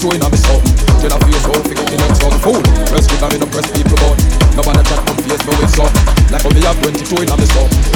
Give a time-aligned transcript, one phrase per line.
[0.00, 0.76] 22 in a me something.
[1.02, 2.38] Then I feel so forget the next one.
[2.40, 4.16] Fool, press trigger me no press people but
[4.56, 6.04] Nobody chat come face me with something.
[6.32, 7.89] Like how me have 22 in a me something.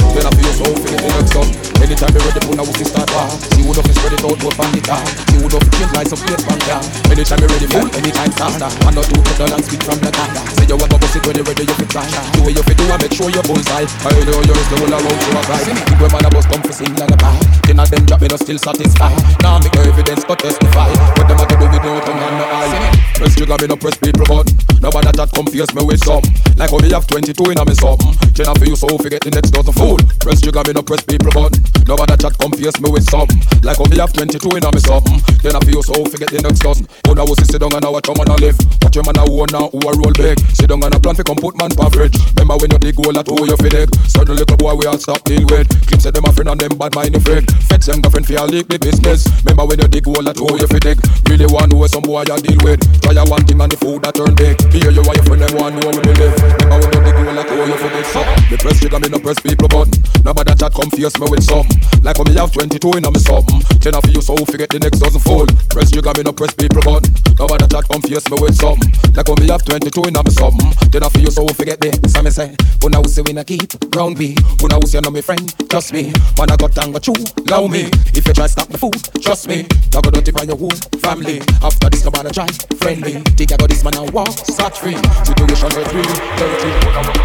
[1.85, 3.29] Anytime me ready, put a wussy start war.
[3.53, 4.97] See who know fi spread it out, put on the car.
[5.37, 6.81] Who know fi change like some place from there.
[7.13, 7.85] Anytime me ready, fool.
[7.93, 8.69] Anytime starter.
[8.81, 10.25] One or two pedal and speak from the car.
[10.57, 12.05] Say you want to bust it when you ready, you fi try.
[12.33, 13.85] Do what you fi do and make sure you bullseye.
[13.85, 15.61] I know yours the whole around to a guy.
[15.85, 17.37] People man a bust come fi sing lullaby.
[17.69, 19.21] Then of them drop me no still satisfied.
[19.45, 20.89] Now me no evidence but testify.
[20.89, 23.05] What them to do with no tongue and no eye.
[23.15, 24.51] Press trigger me no press people button.
[24.83, 26.19] Nobody that confuse me with some.
[26.59, 28.11] Like how me have 22 in a me something.
[28.35, 29.95] Then for you so forget the next dozen fool.
[30.19, 31.63] Press trigger me no press people button.
[31.87, 33.31] Nobody that confuse me with some.
[33.63, 35.23] Like how me have 22 in a me something.
[35.39, 36.83] Then for you so forget the next dozen.
[37.07, 38.59] Who now sit down and now watch your man a live.
[38.83, 40.35] Watch your man a own now who a roll big.
[40.51, 42.19] Sit down and a plan fi come put man pa fridge.
[42.35, 43.87] Remember when you dig hole at who you fi dig.
[44.11, 45.71] Certain little boy we all stop deal with.
[45.87, 47.47] Clip say them a friend and them bad mind afraid.
[47.71, 49.23] Fetch them girlfriend fi a leak the business.
[49.47, 50.99] Remember when you dig hole at who you fi dig.
[51.31, 52.83] Really want know some boy you deal with.
[53.05, 54.57] Try a one thing and the food that turn big.
[54.73, 56.33] Here you are your friend them want know how we live.
[56.41, 58.05] Remember when you dig at who you fi dig.
[58.05, 59.93] So me press trigger me no press people button.
[60.23, 61.67] Nobody chat confuse me with some.
[62.03, 63.61] Like when me have 22 in a me something.
[63.79, 65.51] Ten of you so forget the next dozen fold.
[65.69, 67.13] Press trigger me no press people button.
[67.39, 68.79] Nobody chat confuse me with some.
[69.15, 70.71] Like when me have 22 in a me something.
[70.91, 71.91] Ten of you so forget the.
[72.09, 74.35] So me say, when I say we not keep ground B.
[74.61, 76.13] When I say no me friend, trust me.
[76.37, 77.15] Man I got tango chew,
[77.49, 77.89] love me.
[78.13, 79.65] If you try stop the food, trust me.
[79.95, 81.41] I go dirty by your whole family.
[81.61, 82.47] After this nobody try
[82.79, 83.21] friendly.
[83.35, 84.97] Think I got this man I walk scot free.
[85.25, 86.03] Situation hurt real
[86.37, 87.24] dirty.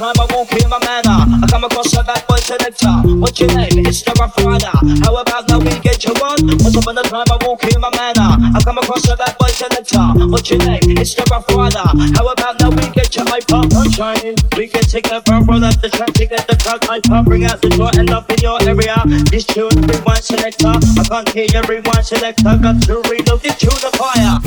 [0.00, 3.40] Once time I won't clear my manner I come across a bad boy selector What's
[3.40, 3.82] your name?
[3.82, 4.70] It's the Rider
[5.02, 6.38] How about now we get you on?
[6.62, 9.50] Once upon a time I won't clear my manner I come across a bad boy
[9.50, 9.98] selector
[10.30, 10.94] What's your name?
[10.94, 15.10] It's the Rider How about now we get your hyper on shining We can take
[15.10, 17.90] the front roll at the track to get the crowd hyper Bring out the joy
[17.98, 19.02] and up in your area.
[19.30, 20.78] This tune rewind selector.
[20.78, 22.54] I can't hear your rewind selector.
[22.54, 24.38] Got to reload this tune of fire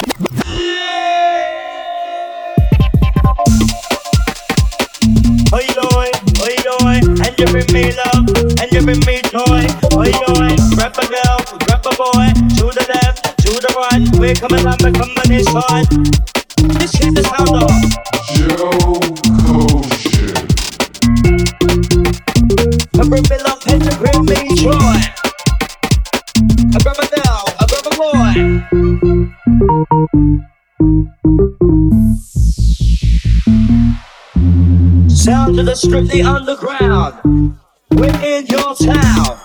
[5.54, 8.24] Oi oi, oi oi, and you bring me love,
[8.62, 9.68] and you bring me joy.
[10.00, 14.08] Oi oi, grab a girl, grab a boy, to the left, to the right.
[14.18, 14.92] We're coming on the
[15.52, 15.90] side.
[16.80, 17.70] This is the sound of
[18.32, 18.96] Joe
[19.44, 20.32] Kosher.
[22.98, 25.00] a bring me love, and you bring me joy.
[26.72, 28.52] I grab a girl, I grab a boy.
[35.10, 37.58] Sound of the strictly underground.
[37.92, 39.41] We're in your town.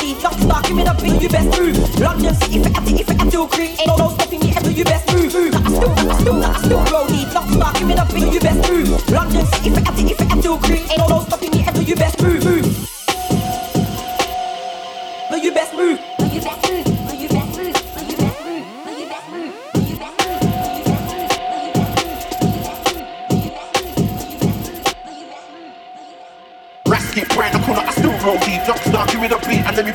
[0.00, 0.14] see.
[0.22, 1.76] Not starting me, not being you best move.
[2.00, 3.78] London City forever, if I do creep.
[3.86, 5.32] No, no stopping me, Do you best move.
[5.52, 7.28] Nah, I still, I still, I still roll deep.
[7.32, 9.10] Not starting me, not being you best move.
[9.10, 10.82] London City forever, if I do creep.
[10.96, 11.39] No, no stopping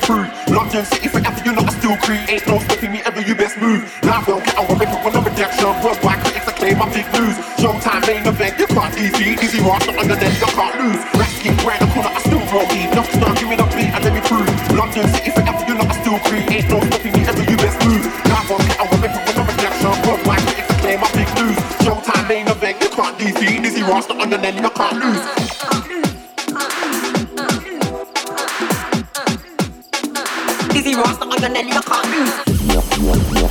[0.06, 0.26] crew.
[0.54, 2.46] London city forever, you know I still create.
[2.46, 3.82] No stopping me ever, you best move.
[4.06, 5.66] Life won't get away from one of rejection.
[5.82, 7.34] Worldwide critics acclaim my big news.
[7.58, 9.34] Showtime main event, you can't easy.
[9.34, 11.02] Easy rush, not under dead, you can't lose.
[11.18, 12.88] Rescue, right the corner, I still roll deep.
[12.94, 14.46] Nothing now, give me the beat and let me prove.
[14.78, 16.64] London city forever, you know I still create.
[16.70, 18.06] No stopping me ever, you best move.
[18.30, 19.90] Life won't get away from one of rejection.
[20.06, 21.58] Worldwide critics acclaim my big news.
[21.82, 23.58] Showtime main event, you can't easy.
[23.58, 25.85] Easy rush, not under dead, you can't lose.
[31.86, 33.45] Copy.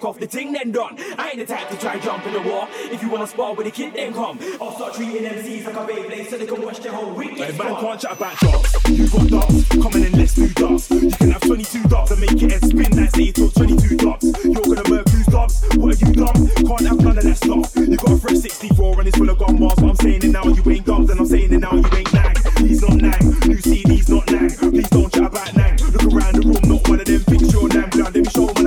[0.00, 0.96] knock off the ting then done.
[1.18, 2.68] I ain't the type to try jump in the war.
[2.90, 4.38] If you wanna spar with a kid, then come.
[4.60, 7.36] I'll start treating MCs like a Beyblade so they can watch their whole week.
[7.38, 8.76] Hey, man, can't chat about jobs.
[8.88, 10.90] You got dots, Come in, and let's do dots.
[10.90, 14.44] You can have 22 dots and make it a spin that 8 or 22 dots.
[14.44, 16.48] You're gonna murk who's dots, what are you dumb?
[16.66, 17.76] Can't have none of that stuff.
[17.76, 19.76] You got a fresh 64 and it's full of gun bars.
[19.80, 22.12] What I'm saying it now, you ain't dots, and I'm saying it now, you ain't
[22.12, 22.38] nag.
[22.58, 24.56] He's not nag, new CD's not nag.
[24.58, 25.80] Please don't chat about nag.
[25.80, 27.94] Look around the room, not one of them thinks you're nag.
[27.94, 28.59] Let me show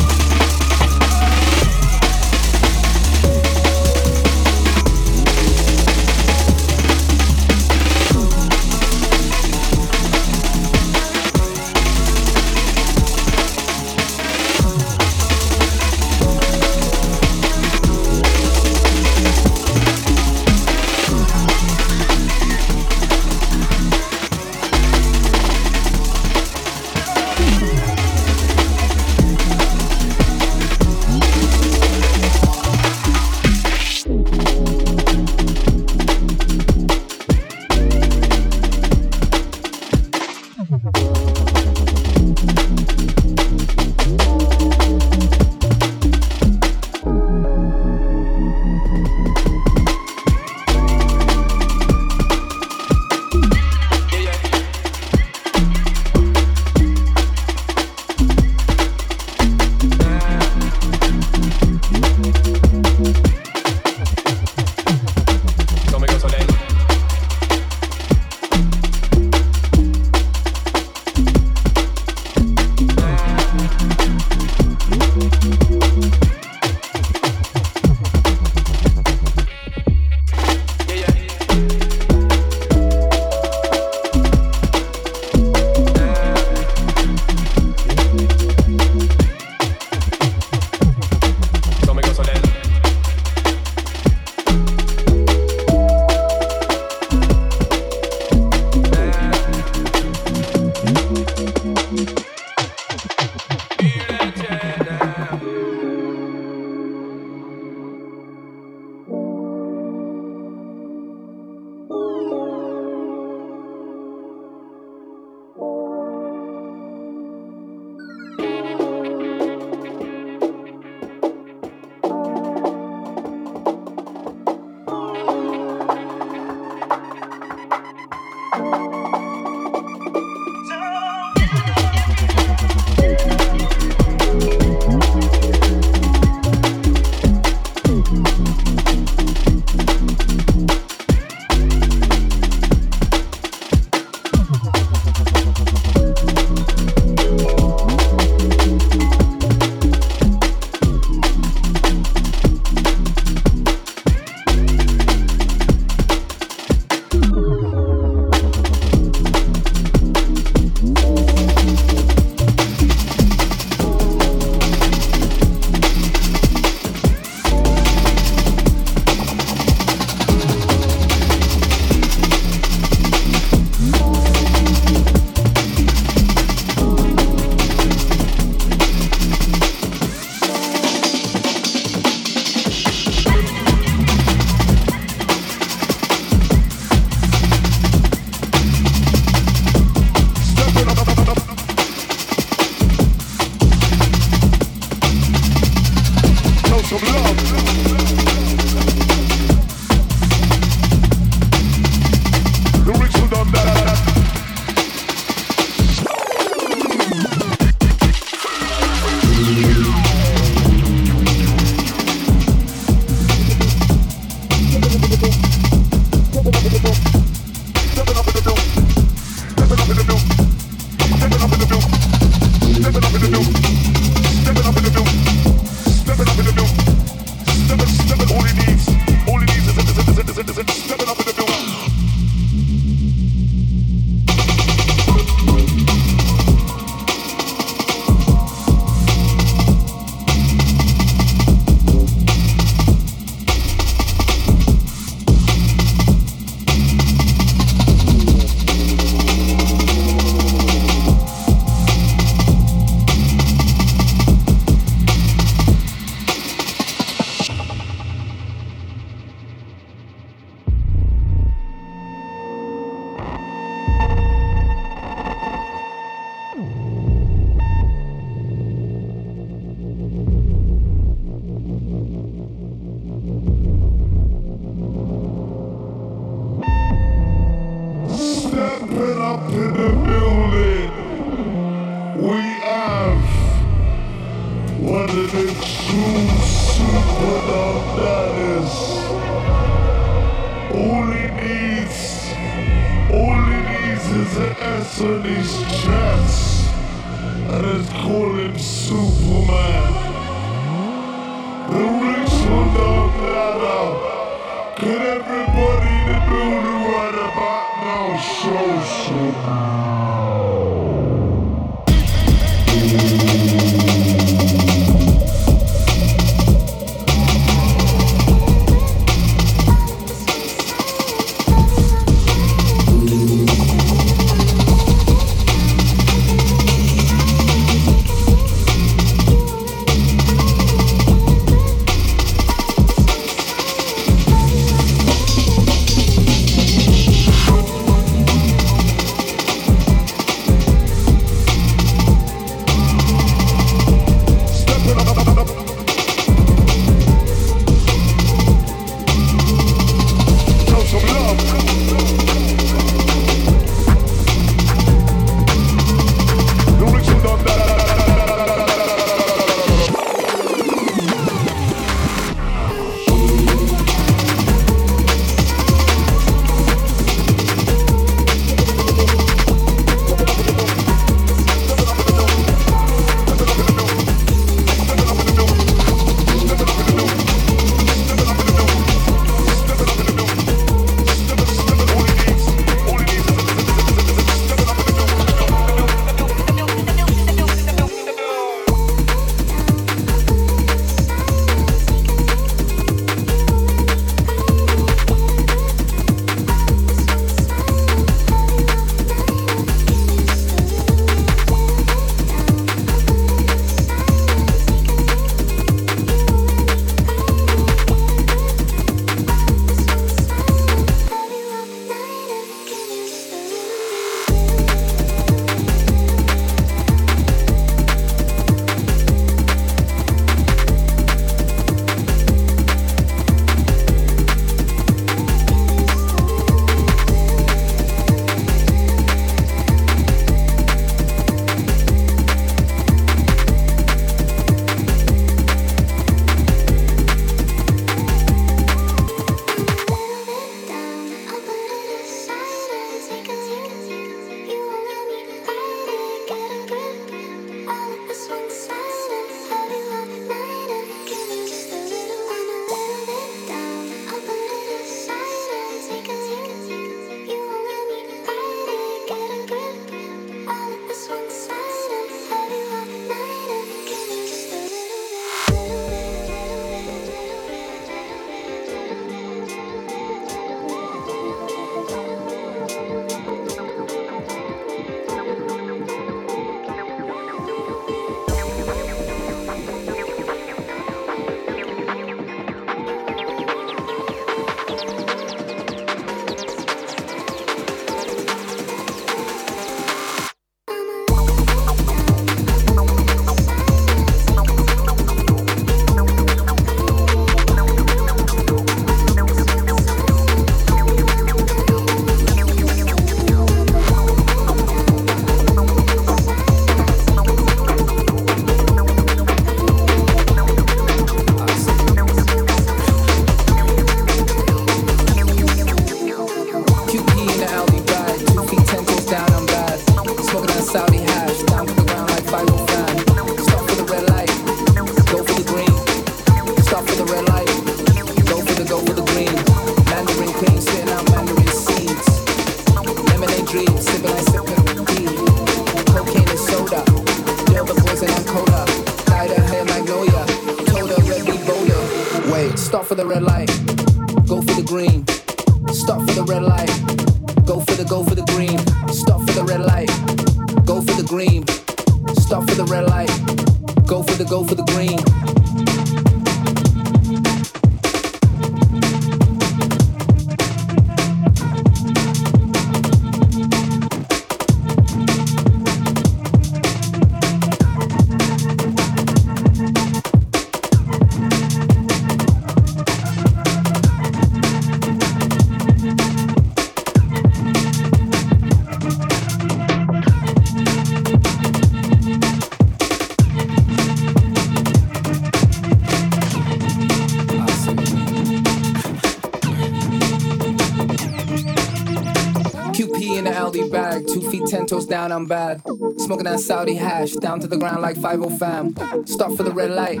[594.64, 595.62] ten toes down, I'm bad.
[595.98, 598.74] Smoking that Saudi hash, down to the ground like 5 fam.
[599.06, 600.00] Stop for the red light,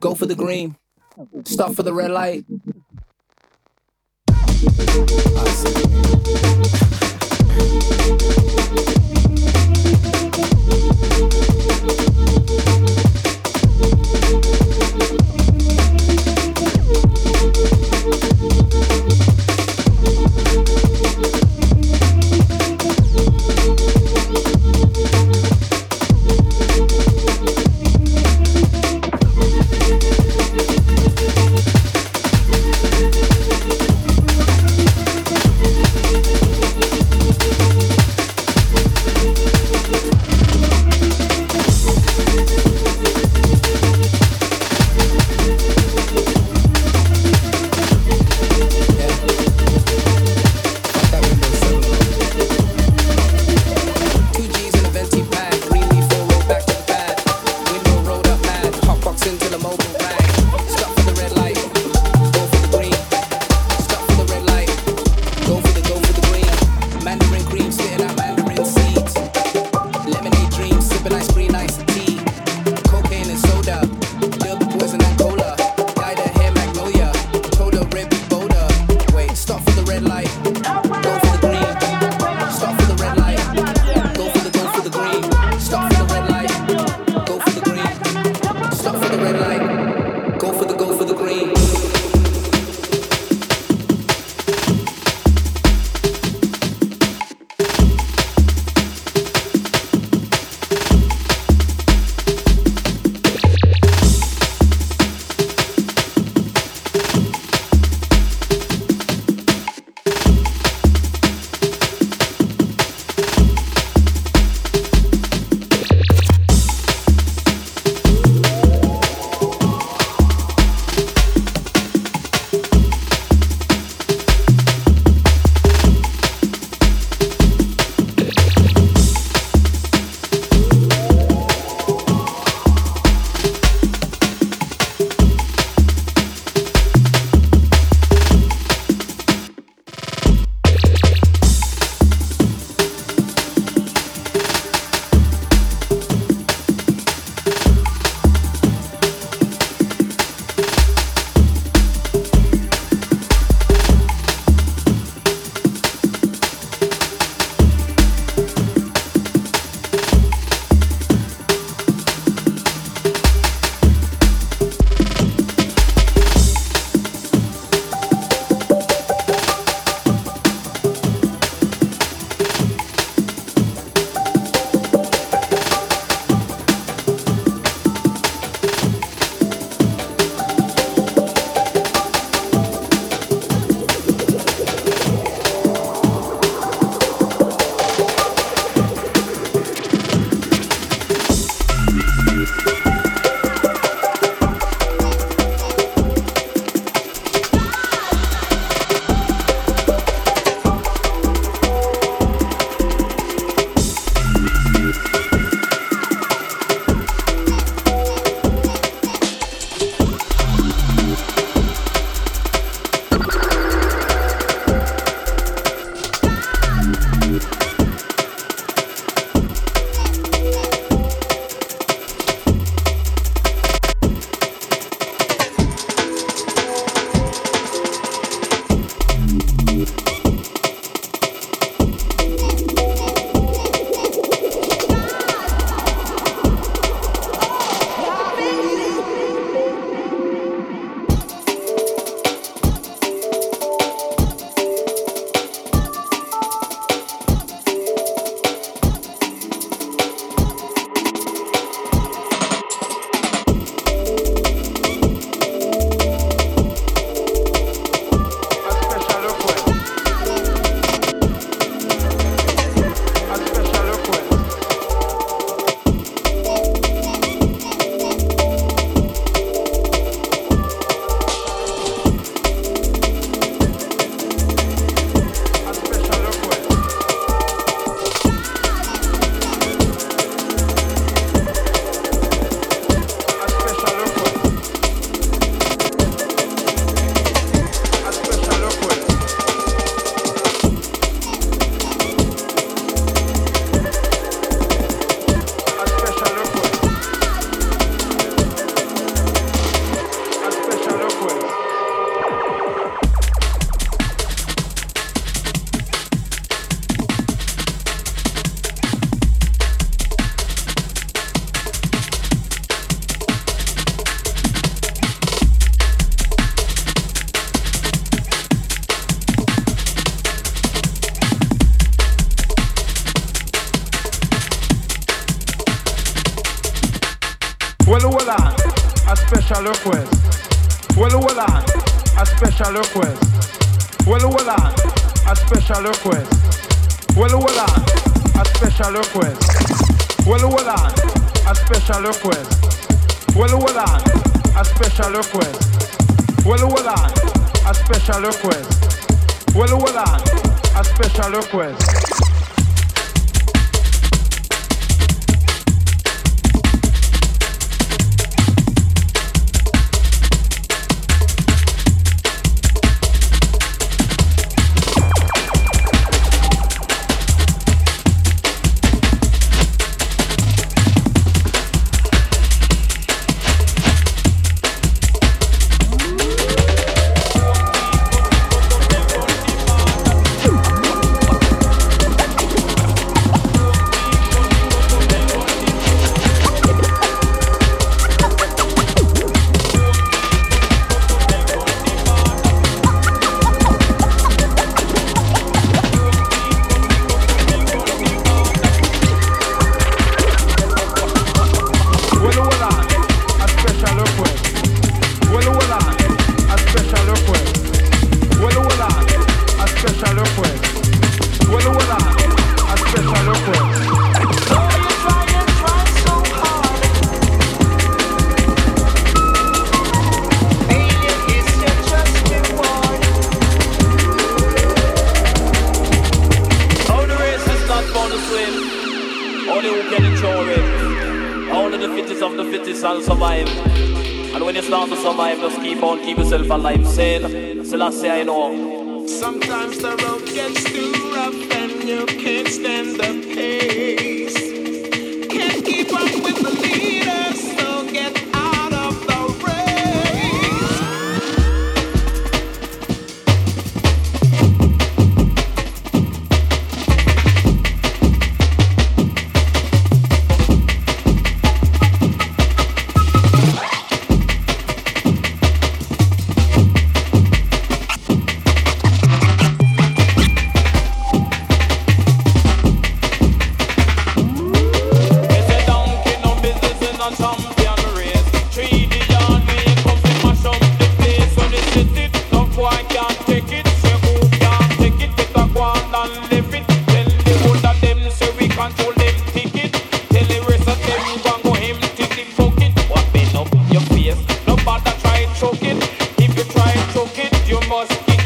[0.00, 0.76] go for the green.
[1.44, 2.44] Stop for the red light,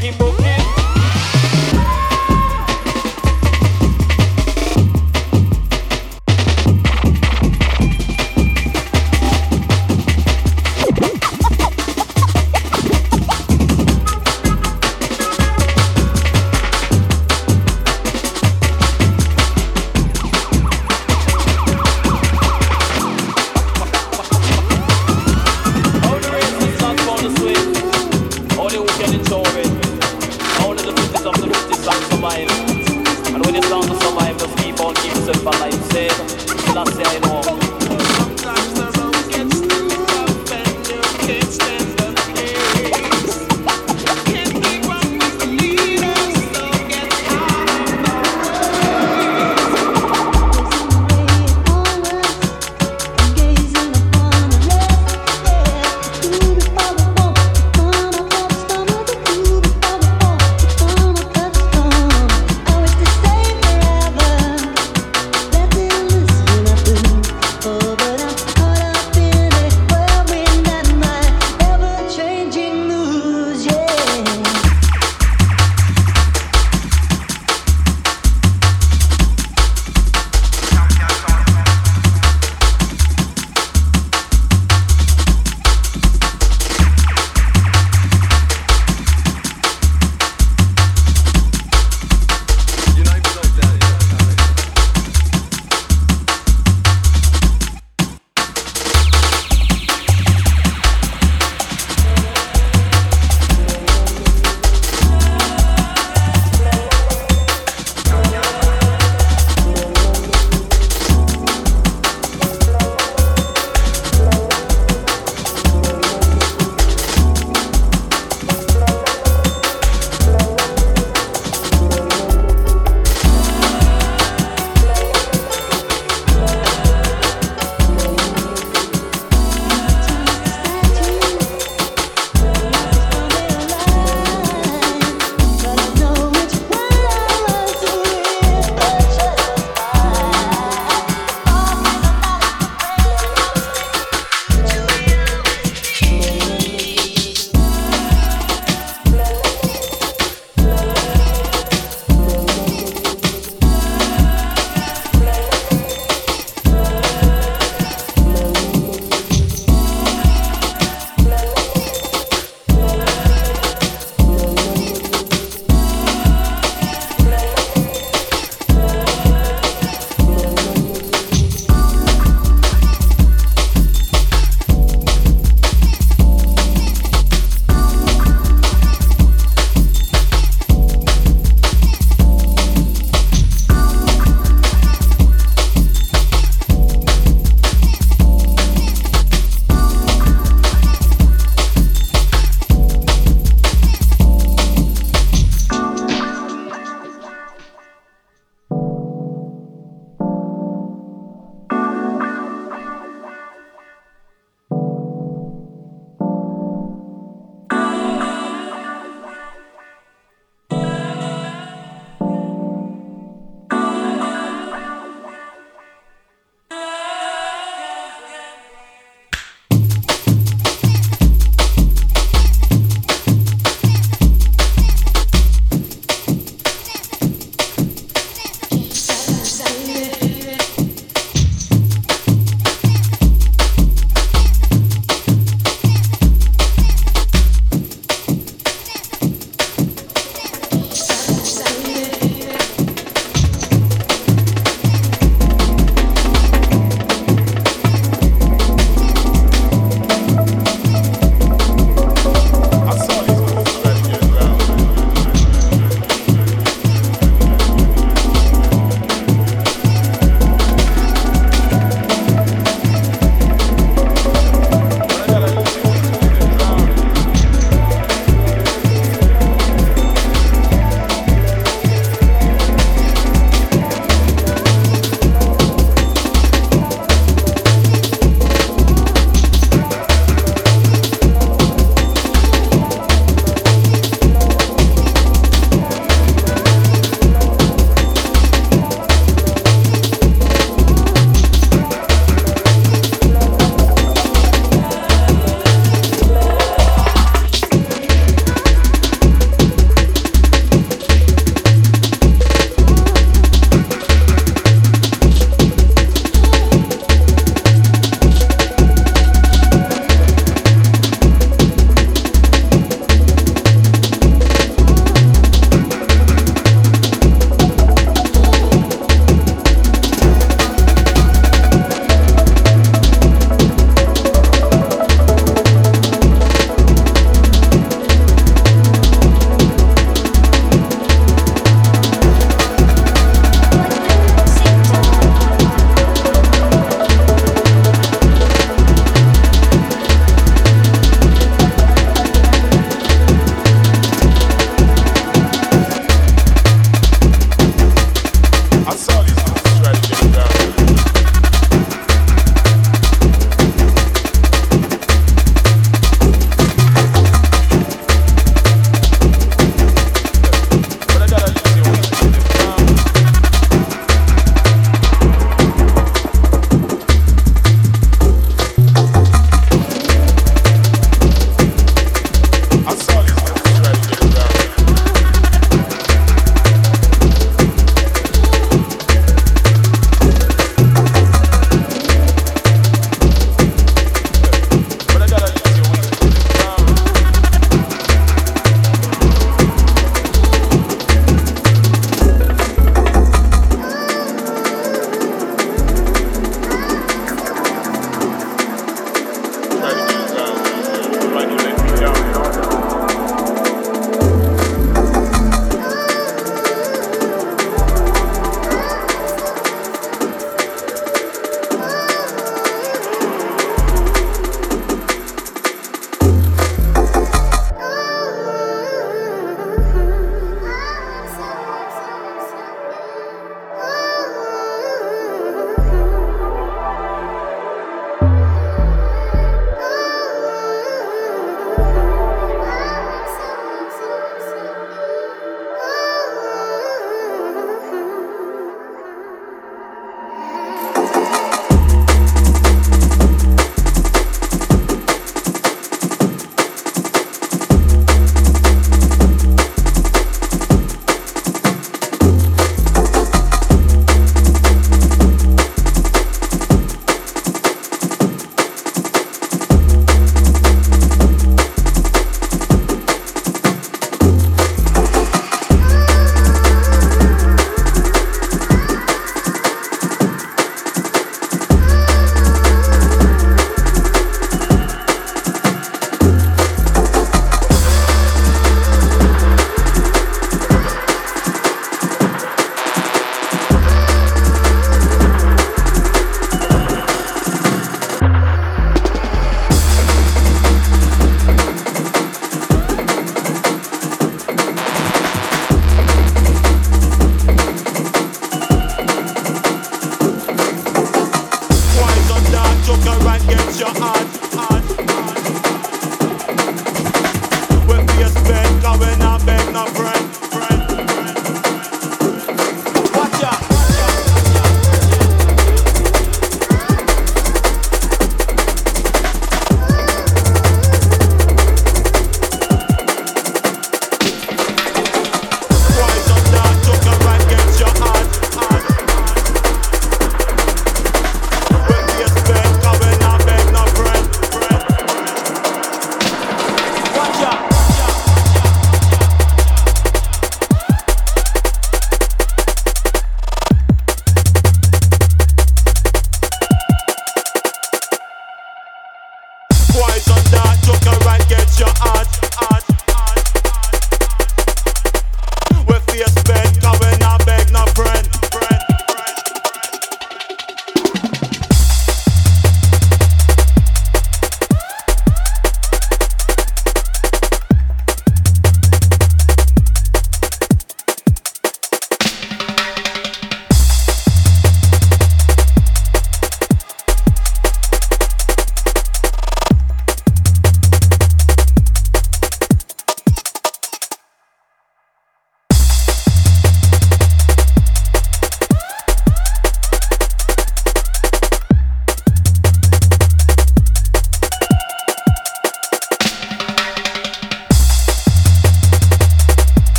[0.00, 0.55] que morrer.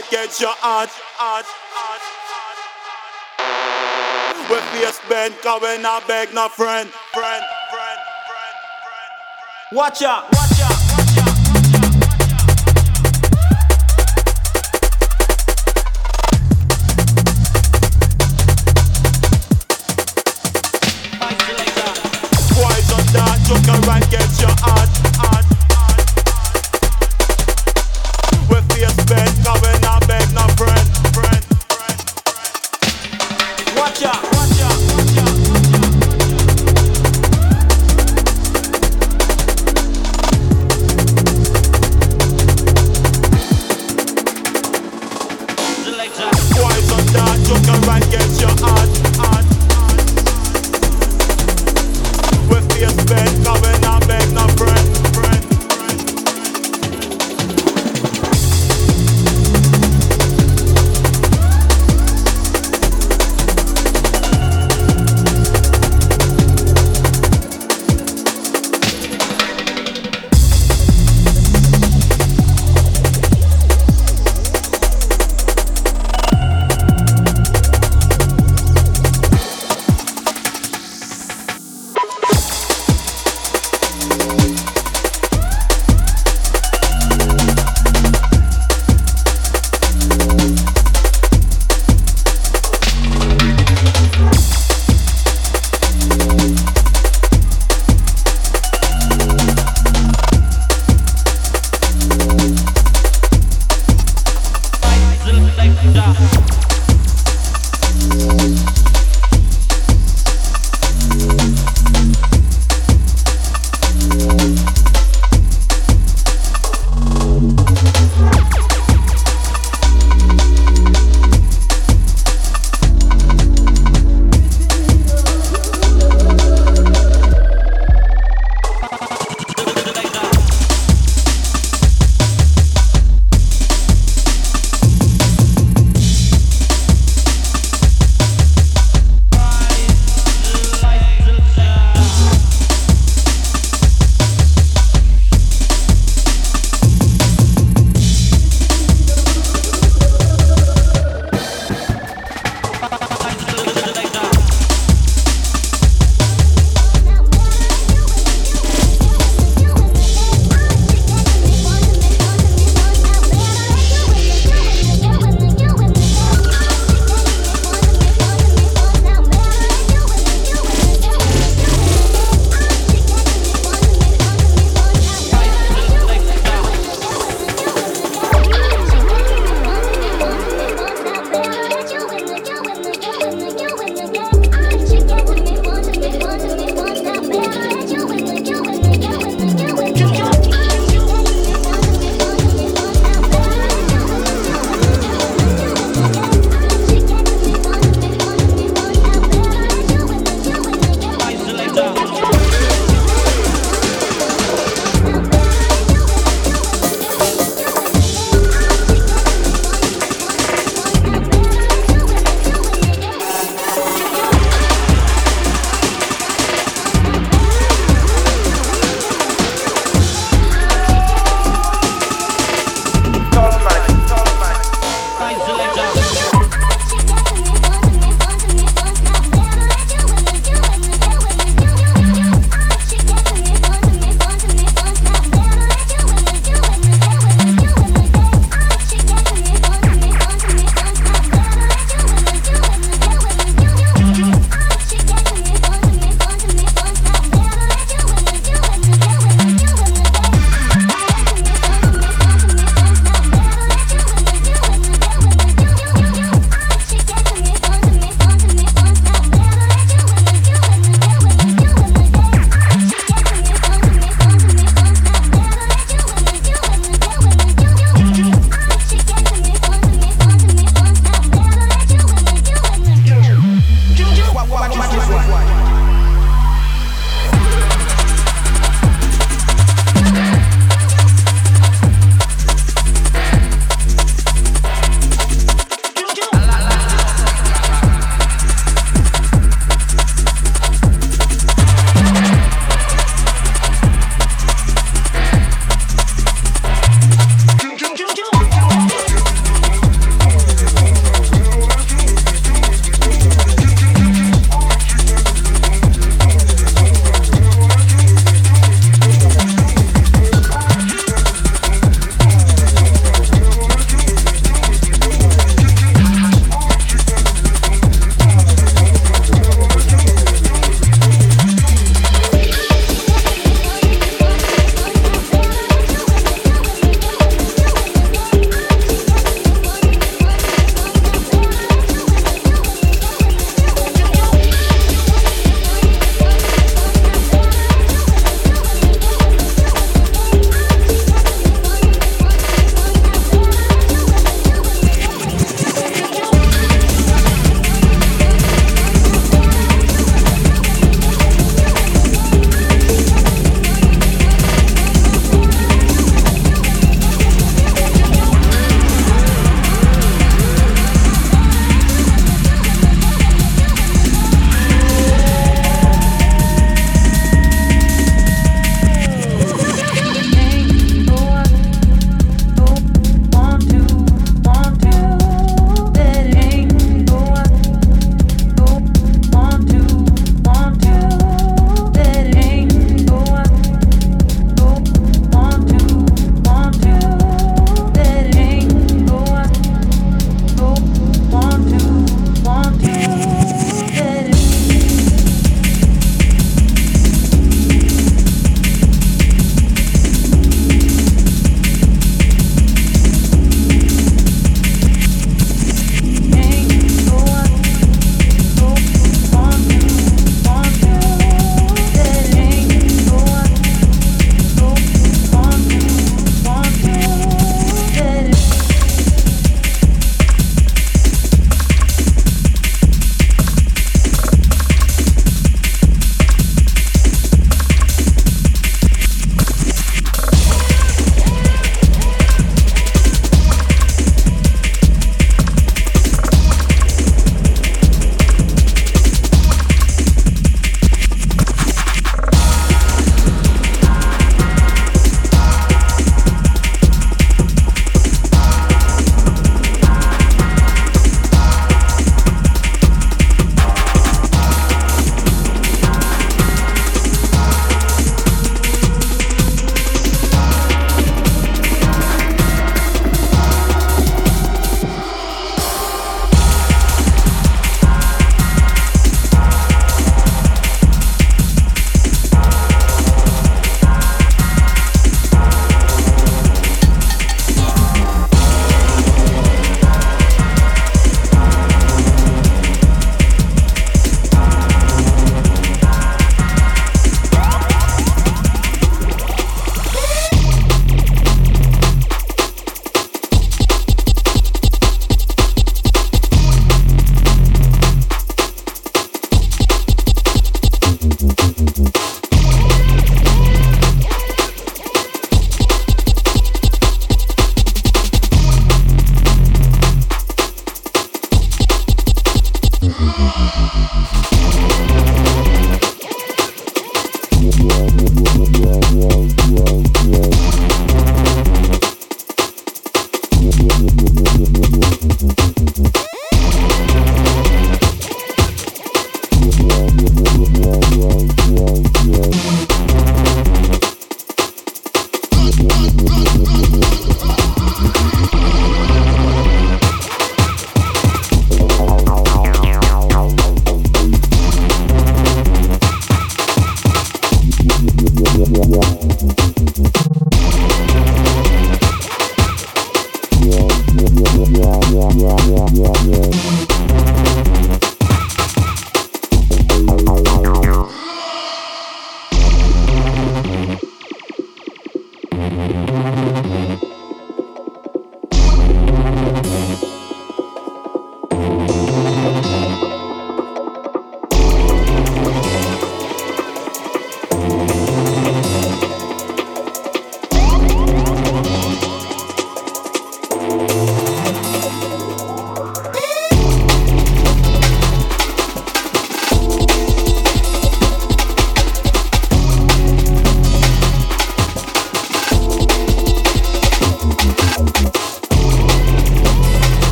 [0.00, 1.44] can't get your heart, heart,
[1.74, 2.02] heart.
[4.48, 7.98] We face bent, cause we not beg no friend, friend, friend,
[8.28, 9.72] friend, friend.
[9.72, 10.37] Watch out.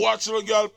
[0.00, 0.72] watch the girl.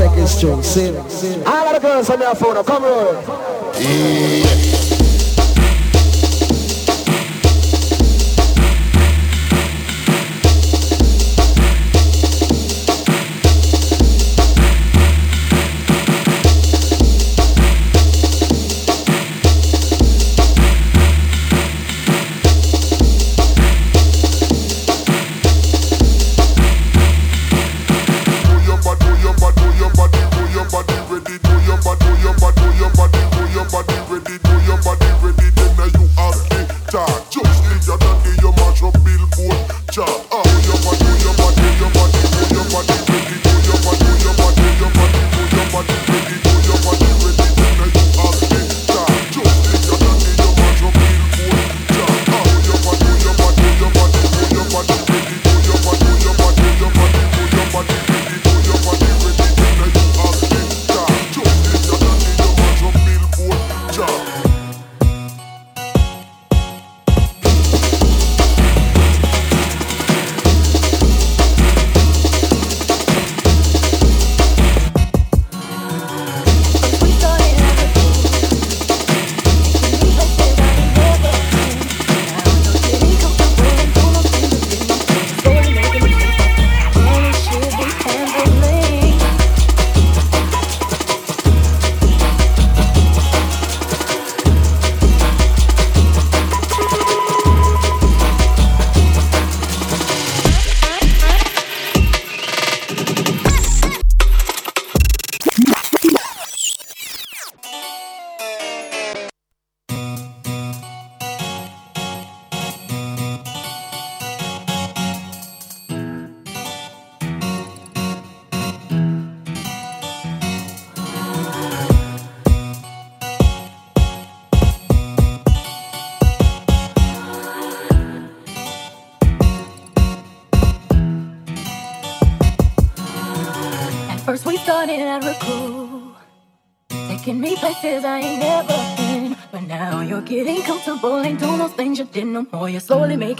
[0.00, 0.62] make it strong.
[0.62, 0.88] See,
[1.44, 3.14] all of the girls on phone, come on.
[3.78, 4.59] Yeah.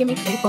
[0.00, 0.39] Slowly